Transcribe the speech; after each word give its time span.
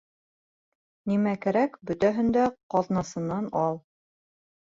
Нимә 1.11 1.33
кәрәк, 1.43 1.75
бөтәһен 1.91 2.33
дә 2.39 2.47
ҡаҙнасынан 2.75 3.53
ал. 3.67 3.79